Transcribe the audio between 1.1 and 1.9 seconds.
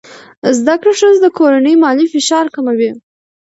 د کورنۍ